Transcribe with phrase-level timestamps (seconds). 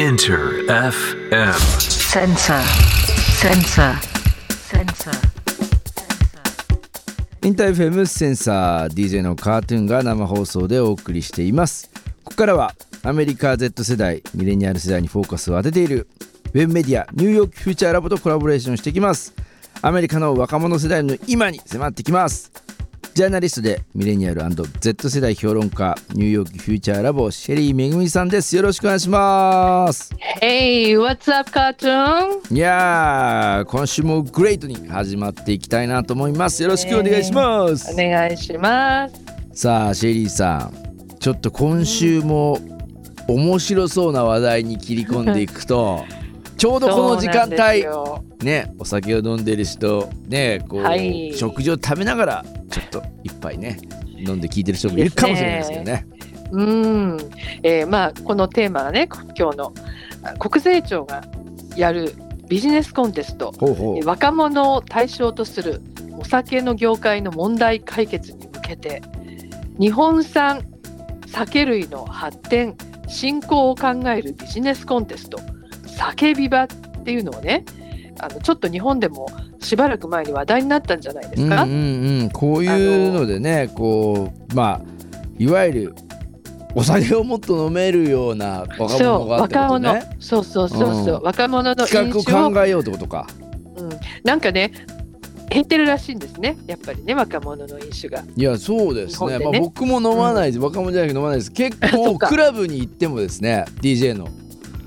[0.00, 1.52] Inter FM.
[1.78, 2.62] Sensor.
[3.36, 3.92] Sensor.
[4.48, 5.12] Sensor.
[7.44, 11.90] インター FM センサー DJ のカートゥーンが生放送でお送りしています
[12.24, 16.08] ここからはアメリカ Z 世代ミレニアル世代にフォーカスを当てている
[16.54, 19.34] ウェブメディアニューヨークフューチャーラボとコラボレーションしていきます
[19.82, 22.50] アメリカの若者世代の今に迫ってきます
[23.20, 24.40] ジャーナリストでミレニアル
[24.80, 30.10] &Z 世代評論家ニューヨークフューチャーラボシェリーめぐみさんですよろしくお願いします
[30.40, 32.54] Hey, what's up, cartoon?
[32.54, 39.14] いやー今週もグレートに始まっていきたいなと思いますよろしくお願いします、お願いします。
[39.52, 42.58] さあシェリーさんちょっと今週も
[43.28, 46.06] 面白そうな話題に切り込んでいくと
[46.60, 47.80] ちょうどこの時間帯。
[47.80, 48.22] よ。
[48.42, 51.32] ねお酒を飲んでる人ねこう、はい。
[51.34, 53.78] 食事を食べながらちょっと一杯ね
[54.18, 56.06] 飲んで聞いてる人もいるかもしれないですけどね。
[56.52, 57.18] うん、
[57.62, 59.72] えーまあこのテーマはね、今日の
[60.22, 61.24] あ国税庁が
[61.76, 62.14] やる
[62.48, 63.54] ビジネスコンテスト、
[64.04, 65.80] 若者を対象とする
[66.18, 69.00] お酒の業界の問題解決に向けて、
[69.78, 70.66] 日本産
[71.26, 72.76] 酒類の発展
[73.08, 75.38] 振興を考えるビジネスコンテスト、
[76.00, 76.66] 酒ビバっ
[77.04, 77.64] ていうのをね、
[78.18, 79.28] あのちょっと日本でも
[79.60, 81.64] しばらく前に話題になったんじゃないですか？
[81.64, 84.80] うんうんうん、こういうのでねこうまあ
[85.38, 85.94] いわゆる
[86.74, 90.16] お酒をもっと飲めるような若そう者がってこ若者とね。
[90.20, 91.20] そうそうそうそう、う。
[91.20, 91.22] ん。
[91.22, 93.26] 若者の企画を考えようってことか。
[93.76, 93.90] うん、
[94.24, 94.72] なんかね
[95.50, 96.56] 減ってるらしいんですね。
[96.66, 98.22] やっぱりね若者の飲酒が。
[98.36, 99.38] いやそうですね。
[99.38, 99.44] ね。
[99.44, 101.50] まあ、僕も飲まないです、若者じゃなくて飲まないです。
[101.50, 104.28] 結構 クラブに行ってもですね DJ の。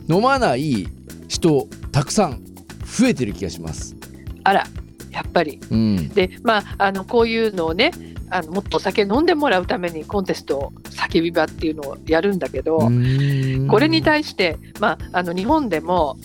[0.10, 0.88] 飲まない
[1.34, 2.44] 人たくさん
[2.86, 3.96] 増えてる気がします。
[4.44, 4.68] あら
[5.12, 5.60] やっぱり。
[5.72, 7.92] うん、でまああのこういうのをね
[8.30, 16.18] あのもっとお酒飲んでもらうためにコンテストを叫び場っていうのをやるんだけど、これに対して、まあ、あの日本でも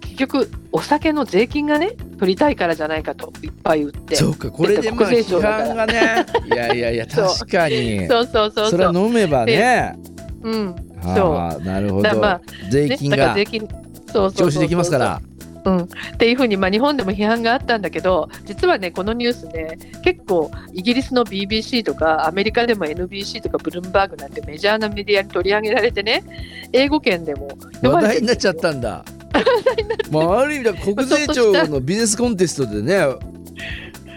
[0.00, 4.16] 結局お酒の税金がね取りたいからじゃないかといっぱい売って。
[4.16, 7.26] そうかこれでまあ批判がねいやいやいや そう。
[7.28, 8.08] 確かに。
[8.08, 9.96] そうそうそうそれはそう飲めばね。
[10.42, 10.74] うん。
[11.04, 13.16] ああなるほど、だまあね、税金が。
[13.16, 13.68] だから税金
[14.12, 14.48] そうそうそうそう。
[14.48, 15.20] 徴収できますから。
[15.64, 26.24] うん、っていうふうに、まあ、日本でも批判があったんだけど実はねこのニュースね結構イギリスの BBC とかアメリカでも NBC とかブルームバーグなんてメジャーなメディアに取り上げられてね
[26.72, 27.48] 英語圏でも
[27.82, 29.04] 話題になっちゃったんだ。
[30.10, 32.98] まあある意味では国税庁のビジネスコンテストでね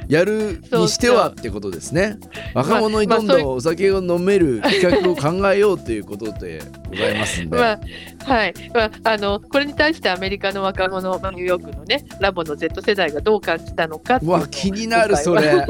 [0.08, 2.18] やるにしてはってことですね。
[2.54, 7.80] 若者にどんどんお酒を飲める企画を考えようということでございますんで、まあ
[8.24, 8.54] はい。
[8.74, 15.54] まあ、あのこれに対してアメリカの若者、まあニューヨークのねラボの Z 世代がどう感じたのかわ気になるそれ。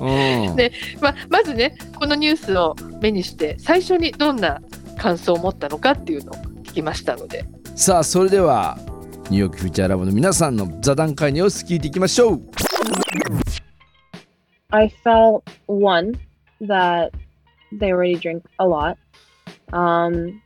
[0.00, 0.04] う。
[0.04, 0.56] うん。
[0.56, 4.60] ねまあ、まずねこのニュースを目にして最初にどんな
[4.98, 6.34] 感想を持ったのかっていうのを
[6.64, 7.44] 聞きましたので。
[7.76, 8.78] さあそれでは
[9.30, 12.42] ニューヨークフューチャーラボの皆さんの座談会の様子聞いていきましょう
[14.74, 16.20] I felt one
[16.62, 17.14] that
[17.70, 18.98] they already drink a lot.
[19.72, 20.42] Um,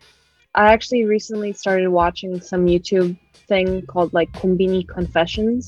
[0.55, 3.16] I actually recently started watching some YouTube
[3.49, 5.66] thing called like Kombini Confessions,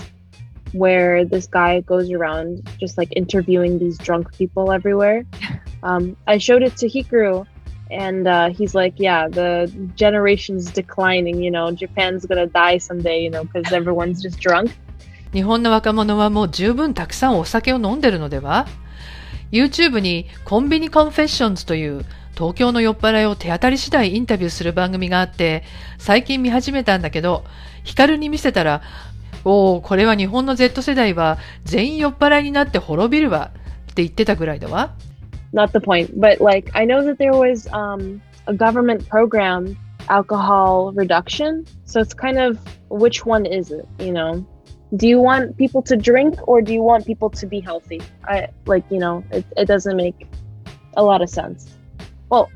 [0.72, 5.24] where this guy goes around just like interviewing these drunk people everywhere.
[5.82, 7.46] Um, I showed it to Hikaru,
[7.90, 11.42] and uh, he's like, "Yeah, the generation's declining.
[11.42, 13.22] You know, Japan's gonna die someday.
[13.22, 14.76] You know, because everyone's just drunk."
[15.32, 18.66] 日本の若者はもう十分たくさんお酒を飲んでるのでは
[19.52, 22.04] ?YouTube にコンビニコンフェッションズという
[22.34, 25.62] 東京の酔っ払いを手当たり次第インタビューする番組があって
[25.98, 27.44] 最近見始めたんだけど
[27.84, 28.82] ヒカルに見せたら
[29.44, 33.50] おおこれは日本の Z 世代は全員酔っ払いになって滅びるわ
[33.90, 34.94] って言ってたぐらいだわ。
[35.52, 39.76] not the point but like i know that there was um, a government program
[40.08, 42.58] alcohol reduction so it's kind of
[42.88, 44.44] which one is it you know?
[44.96, 48.48] Do you want people to drink or do you want people to be healthy i
[48.66, 50.26] like you know it, it doesn't make
[50.96, 51.68] a lot of sense
[52.28, 52.48] well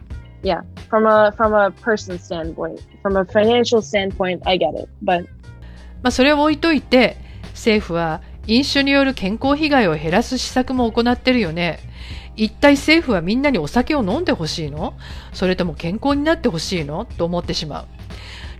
[0.42, 5.26] yeah from a from a person standpoint from a financial standpoint i get it but
[6.02, 7.16] まあ、それを置いといて
[7.54, 11.78] 政府は飲酒による健康被害を減らす施策も行ってるよね
[12.36, 14.94] 一体政府はみんなにお酒を飲んでほしいの
[15.32, 17.86] それとも健康になってほしいのと思ってしまう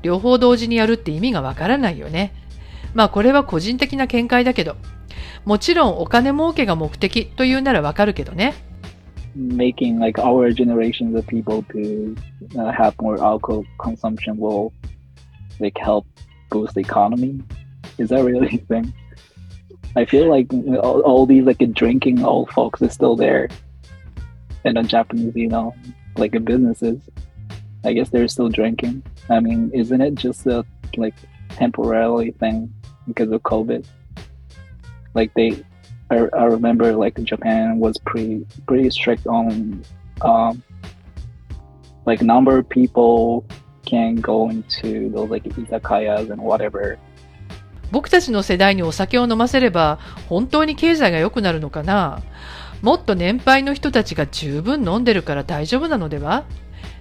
[0.01, 2.33] 両方同時にやるって意味がわからないよね
[2.95, 4.77] まあこれは個人的な見解だけど
[5.45, 8.55] もちろんお金儲けが目的というならわかるけどね
[9.37, 12.15] making like our generations of people to
[12.57, 14.73] uh, have more alcohol consumption will
[15.59, 16.07] like help
[16.51, 17.43] boost the economy
[17.99, 18.95] is that really a thing
[19.97, 20.47] i feel like
[20.85, 23.49] all, all these like drinking old folks is still there
[24.65, 25.75] in the japanese you know
[26.17, 27.01] like in businesses
[27.85, 30.65] i guess they're still drinking I mean, isn't it just a
[30.97, 31.15] like
[31.57, 32.69] temporarily thing
[33.07, 33.85] because of COVID?
[35.15, 35.65] Like they,
[36.11, 39.83] I, I remember like Japan was pretty pretty strict on
[40.23, 40.63] um
[42.07, 43.45] like number of people
[43.87, 46.99] can go into those like izakayas and whatever.
[47.91, 52.23] 僕たちの世代にお酒を飲ませれば本当に経済が良くなるのかな
[52.83, 56.45] もっと年配の人たちが十分飲んでるから大丈夫なのでは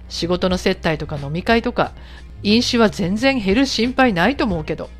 [0.08, 1.92] 仕事の接待とか飲み会とか
[2.42, 4.90] 飲酒は全然減る心配ないと思うけど。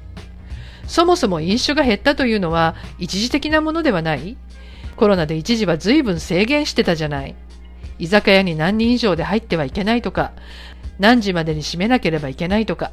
[0.86, 4.36] そもそも飲酒が減ったというのは一時的なものではない。
[4.96, 7.34] コロナで一時は随分制限してたじゃない。
[7.98, 10.32] 居酒屋に何人以上で入ってはいけないとか
[10.98, 12.92] 何時までに閉めなければいけないとか。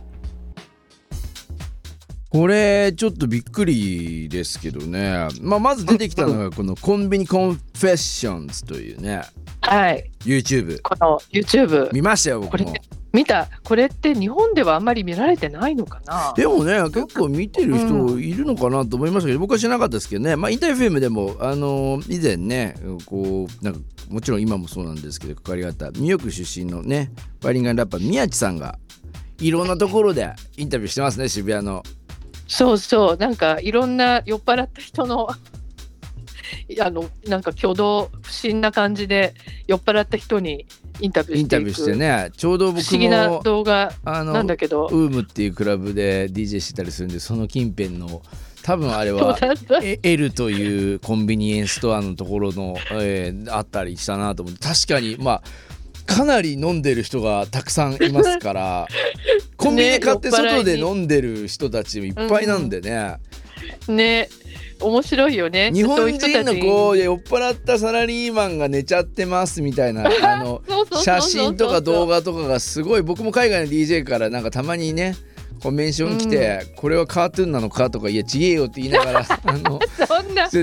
[2.31, 9.23] これちょっとびっくりですけどね、まあ、まず出てきたのがこのコンビニ Confessions というね。
[9.59, 10.09] はい。
[10.21, 12.67] YouTube この YouTube 見ましたよ僕も。
[12.67, 12.81] これ
[13.11, 13.49] 見た。
[13.65, 16.33] これって日本ではあんまり見られてないのかな？
[16.37, 20.37] でもね結構見てる人いるのかなと思いましたけど、僕は知らなかったですけどね。
[20.37, 22.75] まあ InterFM でもあの以前ね
[23.05, 27.11] こうなんかもちろん今もそうなんですけど関わりがあったニューヨーク出身のね
[27.41, 28.79] バイリンガンラッパー宮地さんが
[29.39, 31.83] いろんなところでインタビューしてますね渋谷の
[32.51, 33.17] そうそう。
[33.17, 35.29] なんかいろんな酔っ払った人の
[36.81, 39.33] あのなんか挙動不審な感じで
[39.67, 40.65] 酔っ払った人に
[40.99, 41.65] インタビューインタしていく。
[41.65, 42.29] ビューしてね。
[42.35, 44.87] ちょうど不僕思議なも動画あのなんだけど。
[44.87, 48.21] ウームっていうクラブで DJ してたりするんでその近辺の
[48.63, 49.39] 多分あれは
[50.03, 54.67] L というコンビニエンスストアのところの、えーあったりしたなと思って。
[54.67, 55.43] 確かにまあ
[56.15, 58.87] かなり飲んでる人がたくさんいますから
[59.57, 63.15] コンビニで買って外で飲んでる人たちもいっぱいなんでね、
[63.87, 64.29] ね
[64.79, 65.71] 面白いよね。
[65.71, 70.61] 日本人人のこう酔っ払ったサラリーマンが寝ちゃってますみたいなあの
[71.03, 73.03] 写真とか動画とかがすごい。
[73.03, 75.30] 僕も海外の DJ からなんかたまにねコ
[75.69, 79.79] メンション来て、これはカートゥーンなのかとかいやちげえよって言いながら あの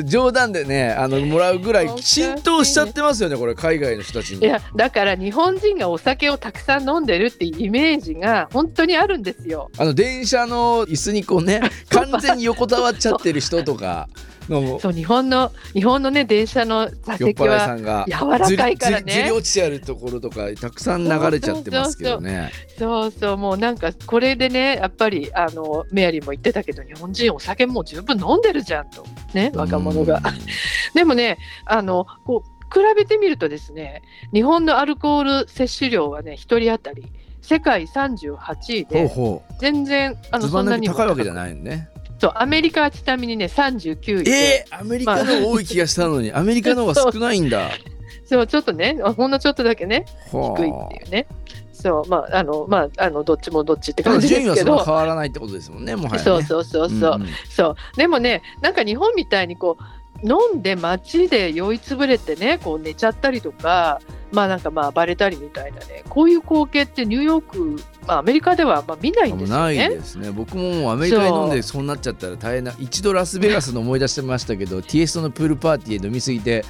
[0.04, 4.40] 冗談でねあのもらうぐらい浸透しちゃってますよねこれ海外の人たちに。
[4.40, 9.70] いやだから日本人がお酒をたくさん飲んでるっていうイメージが本当にあるんですよ。
[9.78, 11.60] あの電車の椅子にこうね
[11.90, 14.14] 完全に横たわっちゃってる人とかの
[14.80, 22.50] そう日本の日本のね電車の座席は柔らかいからねずり落ちてあるところとかたくさん流れちゃってますけどね。
[22.78, 29.04] そうそうもうなんかこれでねやっぱりあのメアリーも言ってたけど日本人お酒もう十分飲んでるじゃんと
[29.34, 30.22] ね若者が。
[30.94, 34.02] でもねあのこう比べてみるとですね
[34.32, 37.04] 日本のアルコール摂取量はね1人当たり
[37.40, 41.88] 世界38位でほ全然あのそんなにも高いわけじゃないのね。
[42.18, 44.24] そうアメリカはちなみにね39位。
[44.24, 47.70] で、えー、アメリカの多い気がしたのに、アメリカの方が少ないんだ。
[48.26, 48.46] そう。
[48.46, 51.26] ちょっとねほんのちょっとだけねは低いっていうね。
[51.72, 56.18] そうまああのまああのどっちもどっちって感じで順位はすけど変わらないってことですもんね、もはや、ね。
[56.18, 57.28] そうそうそうそう、んん。
[57.48, 57.76] そう。
[57.96, 64.00] でもねなんか日本みたいにこう飲んで街で酔いつぶれてねこう寝ちゃったりとか
[64.32, 69.90] まあなんかまあ暴れたりみたいなねこういう光景ってニューヨーク、まあ、アメリカではまあ見ないんですよないね。
[69.90, 70.30] ですね。
[70.30, 71.82] 僕もアメリカに飲んでそう。
[71.82, 76.64] なっちゃったら大変な一度ラスベガスの思い出してましたけど ティエストのプールパーティーで飲みすぎて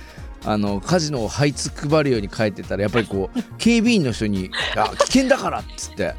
[0.45, 6.15] あのカジノを這いつくばるように帰ってたらやっぱりこう 警備員の人に「あ危険だから」っつって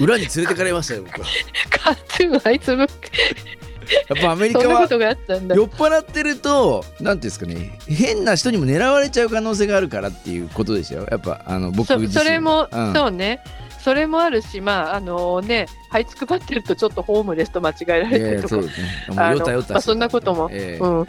[0.00, 1.26] 裏に連れてかれましたよ僕は。
[1.70, 2.88] カットゥーンあいつもやっ
[4.20, 4.66] ぱアメリカは。
[4.66, 12.92] 酔っ払ってると何ていうんですかね変な人にも狙われちゃう可能性があるからっていうことでしょやっぱあの僕そ自身それも、うん。
[12.94, 13.42] そうね
[13.82, 18.88] それもあるしまああのね這いつくばってるとちょっとホームレスと間違えられたりとかそうですね。
[19.16, 20.48] あのまあそんなことも。
[20.52, 20.84] ええ。
[20.84, 21.06] うん、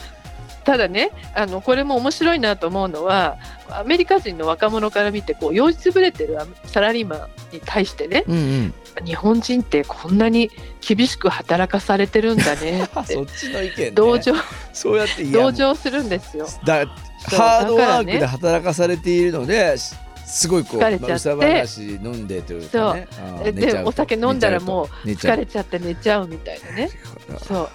[0.64, 3.38] ただねあのこれも面白いなと思うのは
[3.68, 8.74] アメリカ人の若者から見てこう酔いつぶれてるサラリーマンに対してねうんうん。
[9.04, 10.50] 日本人ってこんなに
[10.86, 14.34] 厳しく働かされてるんだねっ そてっちの意見、ね、同情
[14.72, 16.46] そうやって同情するんですよ。
[16.64, 16.86] だ
[17.24, 19.94] ハードワークで働かされているので、し
[20.26, 21.06] すごいこう、疲れちゃって。
[21.06, 23.08] まあ、うさばらし飲んでというかね。
[23.12, 23.70] あーえ寝ちゃう。
[23.70, 26.90] とでお酒飲んだらもう疲れちゃって寝ちゃうみたいなね。
[27.38, 27.68] とそう。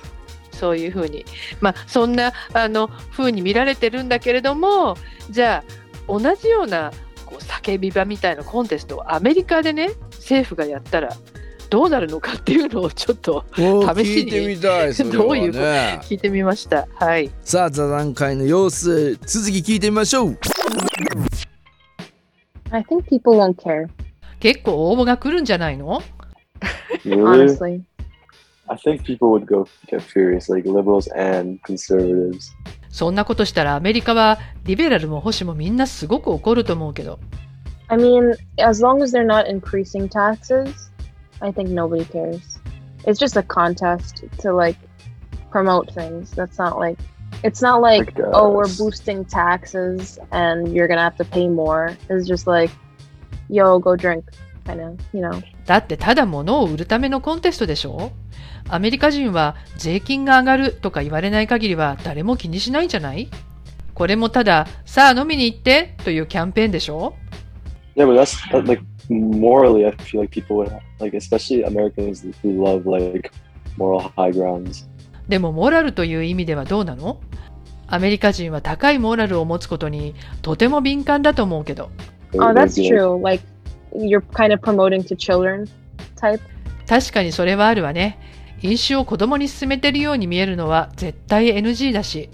[0.52, 1.26] そういうふうに。
[1.62, 4.98] まあそんなあの風に見られてるんだけれども
[5.30, 5.72] じゃあ
[6.08, 6.92] 同じような
[7.26, 11.16] こう叫び場みたいなコンテストをアメリカでね政府がやったら
[11.70, 16.88] どうなるのかっていうのをちょっと試しに聞いてみたいね、どういう聞いてみました。
[16.96, 17.30] はい。
[17.42, 20.40] さあ座談会の様子続き聞いてみましょう
[22.71, 23.89] I think people won't care,
[24.41, 26.03] 結構応募が来るんじゃないの
[27.05, 27.23] Really?
[27.23, 27.83] honestly.
[28.69, 32.53] I think people would go get furious, like liberals and conservatives.
[32.89, 37.19] そんなことしたらアメリカはリベラルも保守もみんなすごく怒ると思うけど
[37.89, 40.91] I mean, as long as they're not increasing taxes,
[41.41, 42.41] I think nobody cares.
[43.05, 44.79] It's just a contest to like
[45.51, 46.31] promote things.
[46.35, 46.99] That's not like
[47.43, 51.25] it's not like Like, uh, oh we're s- boosting taxes and you're gonna have to
[51.25, 51.97] pay more.
[52.09, 52.71] It's just like
[53.49, 54.25] yo go drink
[54.65, 55.43] kind of you know.
[55.67, 58.11] だってただ物を売るためのコンテストでしょ
[58.69, 63.29] アメリカ人は税金が上がるとか言われない限りは誰も気にしないんじゃない
[63.95, 67.15] これもただ、さあ飲みに行ってというキャンペーンでしょ
[67.95, 72.65] Yeah, but that's that, like morally, I feel like people would like, especially Americans who
[72.65, 73.31] love like
[73.77, 74.89] moral high grounds.
[75.28, 77.20] でもモラルという意味ではどうなの
[77.88, 81.90] アメリカ人は高いモラルを持つことにとても敏感だと思うけど
[82.34, 83.22] Oh, that's true.
[83.22, 83.44] Like
[83.96, 85.66] you're kind of promoting to children
[86.18, 86.42] type.
[86.88, 88.20] 確かにそれはあるわね。
[88.62, 92.30] 飲酒を子供に勧めてるように見えるのは絶対 NG だし。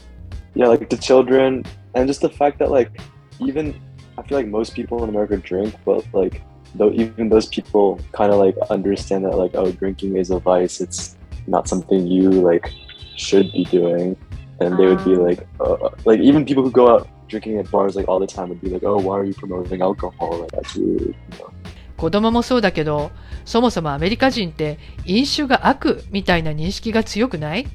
[0.55, 1.63] yeah, like the children,
[1.95, 2.91] and just the fact that like
[3.39, 3.75] even
[4.17, 6.41] I feel like most people in America drink, but like
[6.75, 10.81] though even those people kind of like understand that like oh drinking is a vice,
[10.81, 12.71] it's not something you like
[13.15, 14.15] should be doing,
[14.59, 15.23] and they would be Ah.
[15.23, 18.49] like uh, like even people who go out drinking at bars like all the time
[18.49, 21.49] would be like oh why are you promoting alcohol like that's really you know
[21.97, 23.11] 子供もそうだけど、
[23.45, 27.65] そもそもアメリカ人って飲酒が悪みたいな認識が強くない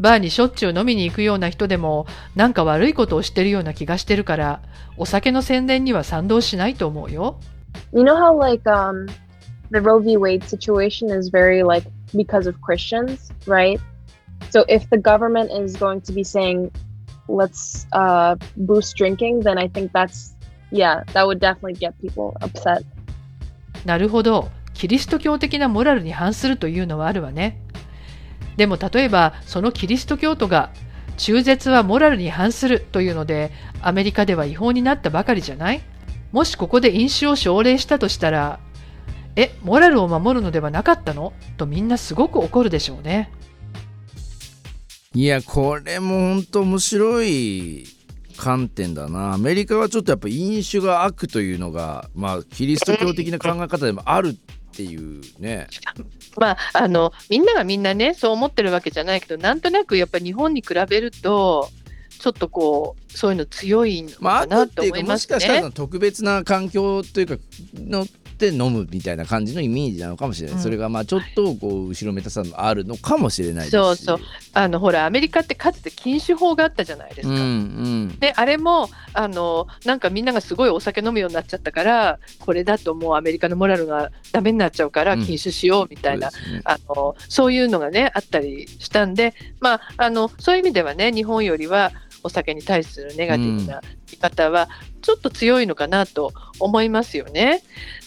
[0.00, 4.62] バーにしょっちゅう飲みに行くような人でもなんか悪いことをしてるような気がしてるから、
[4.96, 7.38] お酒の宣伝には賛同しないと思うよ。
[7.92, 9.06] You know how like um
[9.70, 10.16] the Roe v.
[10.16, 13.80] Wade situation is very like because of Christians, right?
[14.50, 16.70] So if the government is going to be saying
[17.28, 20.34] let's uh boost drinking, then I think that's
[20.70, 22.84] yeah, that would definitely get people upset.
[23.84, 24.50] なるほど。
[24.74, 27.58] キリスト教的なモラルに反するというのはあるわね。
[28.56, 30.70] でも例えばそのキリスト教徒が
[31.16, 35.80] 中絶はモラルに反するというのでアメリカでは違法になったばかりじゃない
[36.32, 38.60] もしここで飲酒を奨励したとしたら
[39.36, 41.34] え、モラルを守るのではなかったの？
[41.58, 43.30] とみんなすごく怒るでしょうね。
[45.14, 47.86] いやこれも本当面白い
[48.36, 49.34] 観点だな。
[49.34, 54.34] アメリカはちょっとやっぱ飲酒が悪というのがまあキリスト教的な考え方でもあるっ
[54.74, 55.68] ていうね。
[56.38, 61.70] まあ、あのみんながみんなねそう思ってるわけじゃないけどなんとなくやっぱり日本に比べると
[62.18, 67.36] ちょっとこうそういうの強いのまあかなと悪っていうかも思いますしかしたら特別な環境というか
[67.74, 70.62] のって飲むみたいな感じのイメージなのかもしれない、うん。
[70.62, 73.70] それがまあちょっとこう後ろめたさもあるのかもしれないですし。
[73.70, 74.18] そうそう。
[74.52, 77.34] あのほらアメリカってかつて禁酒法があったじゃないですか。
[77.34, 78.18] うんうん。
[78.18, 85.24] であれもあのなんかみんながすごいお酒飲むようになっちゃったからこれだともうアメリカのモラルがダメになっちゃうからうん。
[85.24, 86.60] 禁酒しようみたいな、そうですね。
[86.64, 91.92] あのそういうのがねあったりしたんで、まあ、あのそういう意味ではね日本よりは
[92.26, 93.80] お酒に対するネガティブな
[94.10, 94.68] 見方は
[95.02, 97.62] ちょっと強いのかなと思いますよね。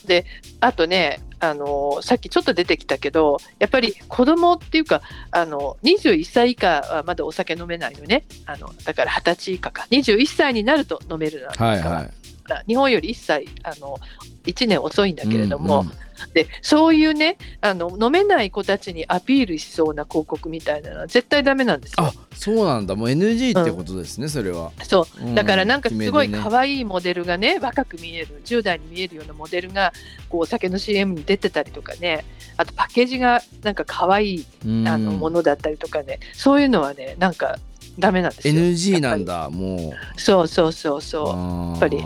[0.06, 0.26] で
[0.60, 8.26] あとねあのさっきちょっと出てきたけどやっぱり子供っていうかあの21歳以下はまだお酒飲めないよね。
[8.46, 9.88] あのだから20歳以下か。
[9.92, 12.64] 21歳になると飲めるなんですから、はいはい。
[12.68, 13.98] 日本より1歳あの
[14.46, 22.06] 1年遅いんだけれども、うんうんでそういうねあの飲めない子たちにアピールしそうな広告みたいなのは絶対ダメなんですよ。
[22.06, 22.14] あ。
[22.40, 22.96] そうなんだ。
[22.96, 25.26] もう NG ってことですね、それは、そう。
[25.26, 25.36] うん。
[25.36, 29.92] だからなんかすごい可愛いモデルがね若く見える10代に見えるようなモデルが
[30.30, 32.24] こうお酒の CM に出てたりとかね
[32.56, 34.88] あとパッケージがなんか可愛いうん。
[34.88, 37.58] あのものだったりとかねそういうのはねなんか
[37.98, 38.54] ダメなんですよ。
[38.54, 41.28] NG なんだもうそうそうそうそう。
[41.72, 42.04] やっぱり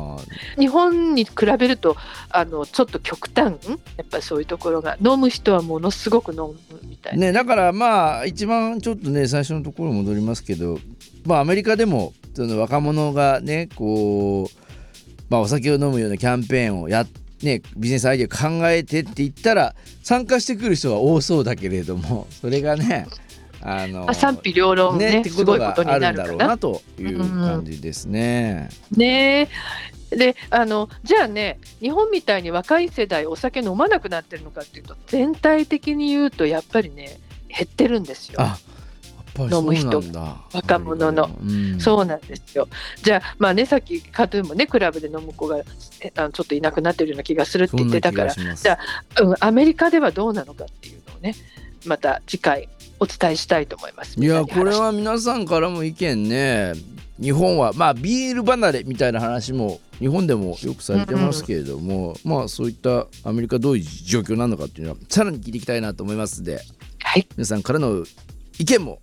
[0.57, 1.95] 日本に比べると
[2.29, 3.53] あのちょっと極端
[3.97, 7.27] やっぱりそういうところが飲む人はものすごく飲むみたいな。
[7.27, 10.79] ねだからまあ一番ちょっとね最初のところに戻りますけど
[11.25, 17.07] まあアメリカでもその若者がねこうまあお酒を飲むようなキャンペーンをやっ
[17.43, 23.05] ね、ビジネスアイデア考えてって言ったら参加してくる人は多そうだけれどもそれがね
[23.65, 26.47] あのあ賛否両論ねってすことがごいことにあるんだろうなるかな。
[26.49, 28.69] なという感じですね。
[28.95, 29.49] ね
[30.11, 38.41] えであのじゃあね日本みたいに若い世代お酒飲まなくなってるのかっていうと全体的に言うとやっぱりね減ってるんですよ。
[38.41, 38.55] あやっ
[39.35, 42.67] ぱりそうなんだ若者のうんそうなんですよ。
[43.01, 45.57] じゃあ、まあね、さっきカトゥーンもね、クラブで飲む子が
[46.01, 48.77] えあのちょっといなくなってるような気がするって言ってたからじゃ
[49.21, 51.33] うん、アメリカではどうなのかっていうのをね、
[51.85, 52.69] また次回
[53.03, 54.17] お伝えしたいと思います。
[54.17, 56.73] いやこれは皆さんからも意見ね。
[57.21, 66.61] 日本はまあビール離れみたいな話も日本でもよくされてますけれども、まあそういったアメリカどういう状況なのかっていうのはさらに聞いていきたいなと思いますので
[66.99, 68.05] はい、皆さんからの
[68.57, 68.99] 意見も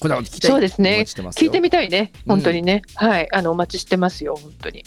[0.00, 1.04] こんなこと聞きたいそうですね。
[1.06, 4.82] 聞いてみたいね、本当にね、はい、あのお待ちしてますよ、本当に。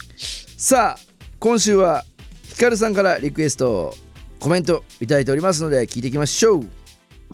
[0.58, 1.00] さあ
[1.40, 2.04] 今週は
[2.44, 3.96] ヒカルさんからリクエスト
[4.40, 6.66] コメントいただいておりますので聞いていきましょう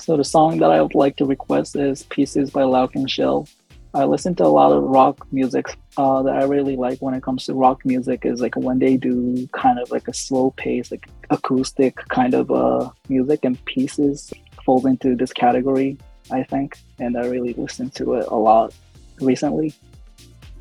[0.01, 3.49] So the song that I would like to request is Pieces by Lauk and Shell.
[3.95, 7.23] I listen to a lot of rock music uh, that I really like when it
[7.23, 10.91] comes to rock music is like when they do kind of like a slow pace,
[10.91, 14.33] like acoustic kind of uh, music and pieces
[14.65, 15.97] falls into this category,
[16.31, 16.77] I think.
[16.99, 18.75] And I really listen to it a lot
[19.21, 19.75] recently.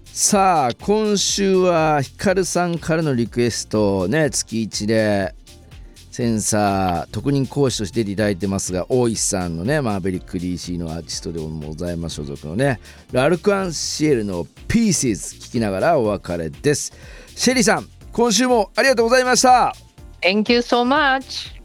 [0.05, 5.35] さあ今週はヒカルさんからのリクエストをね月1で
[6.12, 12.80] センサー特任講師として出ていただいてますが大石さんのねマーベリック DC のアーティストでもございます所属のね
[13.12, 16.92] ラルク・アンシエルのピーシーズ聞きながらお別れです
[17.34, 19.74] シェリーさん今週もありがとうございました
[20.20, 21.61] Thank you so much!